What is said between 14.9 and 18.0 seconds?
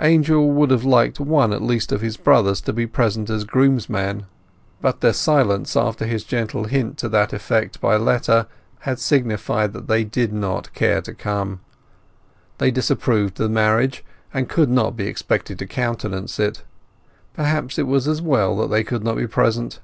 be expected to countenance it. Perhaps it